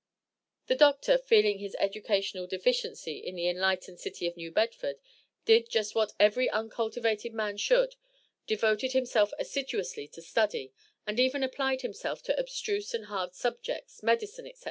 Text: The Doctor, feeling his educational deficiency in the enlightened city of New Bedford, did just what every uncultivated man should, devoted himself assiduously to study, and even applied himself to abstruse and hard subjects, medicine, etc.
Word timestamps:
The 0.65 0.73
Doctor, 0.73 1.19
feeling 1.19 1.59
his 1.59 1.75
educational 1.77 2.47
deficiency 2.47 3.19
in 3.19 3.35
the 3.35 3.47
enlightened 3.47 3.99
city 3.99 4.25
of 4.25 4.35
New 4.35 4.51
Bedford, 4.51 4.95
did 5.45 5.69
just 5.69 5.93
what 5.93 6.13
every 6.19 6.49
uncultivated 6.49 7.35
man 7.35 7.55
should, 7.57 7.95
devoted 8.47 8.93
himself 8.93 9.31
assiduously 9.37 10.07
to 10.07 10.21
study, 10.23 10.73
and 11.05 11.19
even 11.19 11.43
applied 11.43 11.81
himself 11.81 12.23
to 12.23 12.39
abstruse 12.39 12.95
and 12.95 13.05
hard 13.13 13.35
subjects, 13.35 14.01
medicine, 14.01 14.47
etc. 14.47 14.59